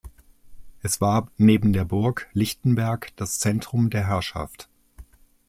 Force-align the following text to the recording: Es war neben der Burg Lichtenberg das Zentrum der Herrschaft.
Es 0.81 0.99
war 0.99 1.29
neben 1.37 1.73
der 1.73 1.85
Burg 1.85 2.27
Lichtenberg 2.33 3.09
das 3.17 3.37
Zentrum 3.37 3.91
der 3.91 4.07
Herrschaft. 4.07 4.67